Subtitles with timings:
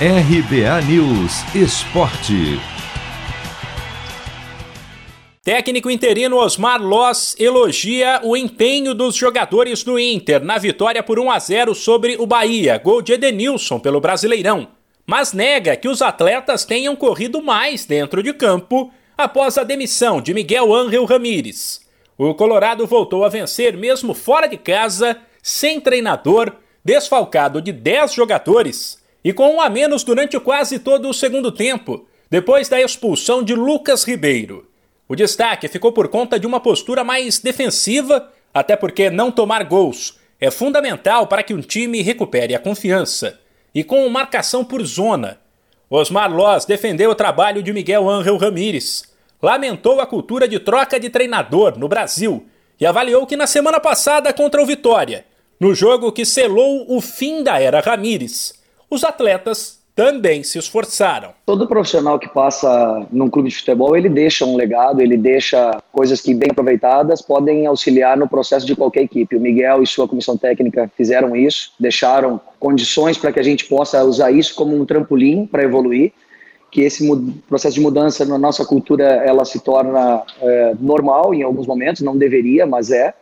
[0.00, 2.58] RBA News Esporte.
[5.44, 11.30] Técnico interino Osmar Loss elogia o empenho dos jogadores do Inter na vitória por 1
[11.30, 14.66] a 0 sobre o Bahia, gol de Edenilson pelo Brasileirão,
[15.06, 20.34] mas nega que os atletas tenham corrido mais dentro de campo após a demissão de
[20.34, 21.80] Miguel Ángel Ramírez.
[22.18, 26.52] O Colorado voltou a vencer mesmo fora de casa, sem treinador,
[26.84, 32.06] desfalcado de 10 jogadores e com um a menos durante quase todo o segundo tempo,
[32.30, 34.68] depois da expulsão de Lucas Ribeiro.
[35.08, 40.18] O destaque ficou por conta de uma postura mais defensiva, até porque não tomar gols
[40.40, 43.40] é fundamental para que um time recupere a confiança,
[43.74, 45.40] e com marcação por zona.
[45.88, 49.04] Osmar Loz defendeu o trabalho de Miguel Ángel Ramírez,
[49.40, 52.46] lamentou a cultura de troca de treinador no Brasil
[52.80, 55.24] e avaliou que na semana passada contra o Vitória,
[55.58, 58.63] no jogo que selou o fim da era Ramírez,
[58.94, 61.30] os atletas também se esforçaram.
[61.46, 66.20] Todo profissional que passa num clube de futebol, ele deixa um legado, ele deixa coisas
[66.20, 69.36] que, bem aproveitadas, podem auxiliar no processo de qualquer equipe.
[69.36, 74.02] O Miguel e sua comissão técnica fizeram isso, deixaram condições para que a gente possa
[74.02, 76.12] usar isso como um trampolim para evoluir,
[76.72, 77.08] que esse
[77.48, 82.16] processo de mudança na nossa cultura ela se torna é, normal em alguns momentos, não
[82.16, 83.14] deveria, mas é.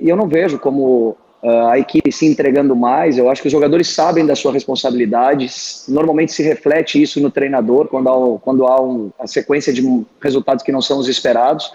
[0.00, 3.18] E eu não vejo como a equipe se entregando mais.
[3.18, 5.46] Eu acho que os jogadores sabem da sua responsabilidade.
[5.88, 9.82] Normalmente se reflete isso no treinador quando há, quando há um, a sequência de
[10.22, 11.70] resultados que não são os esperados.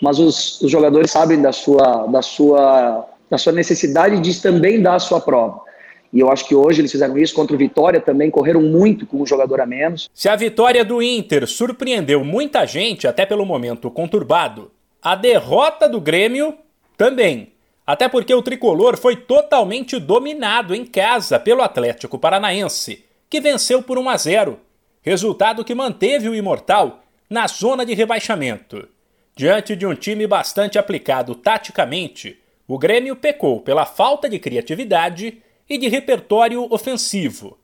[0.00, 4.94] Mas os, os jogadores sabem da sua, da, sua, da sua necessidade de também dar
[4.94, 5.60] a sua prova.
[6.12, 9.20] E eu acho que hoje eles fizeram isso contra o Vitória também, correram muito com
[9.20, 10.08] um jogador a menos.
[10.12, 16.00] Se a vitória do Inter surpreendeu muita gente, até pelo momento conturbado, a derrota do
[16.00, 16.54] Grêmio
[16.96, 17.52] também.
[17.90, 23.98] Até porque o tricolor foi totalmente dominado em casa pelo Atlético Paranaense, que venceu por
[23.98, 24.60] 1 a 0,
[25.02, 28.88] resultado que manteve o Imortal na zona de rebaixamento.
[29.34, 35.76] Diante de um time bastante aplicado taticamente, o Grêmio pecou pela falta de criatividade e
[35.76, 37.58] de repertório ofensivo.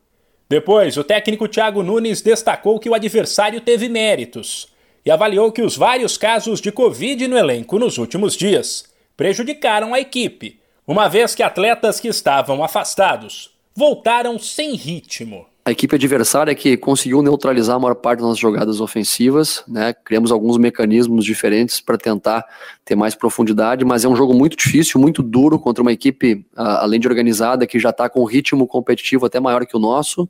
[0.49, 4.75] Depois, o técnico Thiago Nunes destacou que o adversário teve méritos
[5.05, 10.01] e avaliou que os vários casos de Covid no elenco nos últimos dias prejudicaram a
[10.01, 15.47] equipe, uma vez que atletas que estavam afastados voltaram sem ritmo.
[15.65, 19.93] A equipe adversária que conseguiu neutralizar a maior parte das jogadas ofensivas, né?
[19.93, 22.45] Criamos alguns mecanismos diferentes para tentar
[22.85, 27.01] ter mais profundidade, mas é um jogo muito difícil, muito duro contra uma equipe, além
[27.01, 30.29] de organizada, que já está com um ritmo competitivo até maior que o nosso.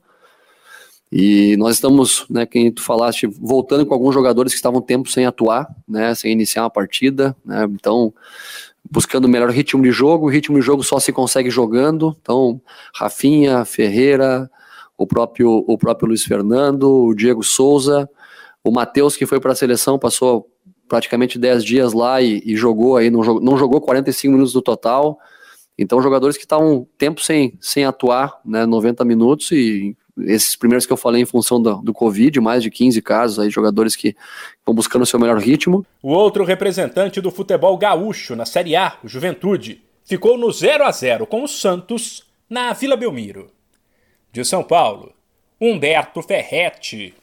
[1.13, 5.27] E nós estamos, né, quem tu falaste, voltando com alguns jogadores que estavam tempo sem
[5.27, 8.13] atuar, né, sem iniciar uma partida, né, então
[8.91, 10.27] buscando o melhor ritmo de jogo.
[10.27, 12.17] O ritmo de jogo só se consegue jogando.
[12.21, 12.61] Então,
[12.95, 14.51] Rafinha, Ferreira,
[14.97, 18.09] o próprio, o próprio Luiz Fernando, o Diego Souza,
[18.65, 20.49] o Matheus, que foi para a seleção, passou
[20.89, 24.63] praticamente 10 dias lá e, e jogou aí, não jogou, não jogou 45 minutos do
[24.63, 25.19] total.
[25.79, 30.93] Então, jogadores que estavam tempo sem, sem atuar, né, 90 minutos, e esses primeiros que
[30.93, 34.17] eu falei em função do, do Covid, mais de 15 casos aí, jogadores que
[34.65, 35.85] vão buscando o seu melhor ritmo.
[36.03, 40.91] O outro representante do futebol gaúcho na Série A, o Juventude, ficou no 0 a
[40.91, 43.51] 0 com o Santos na Vila Belmiro.
[44.33, 45.13] De São Paulo,
[45.61, 47.15] Humberto Ferretti.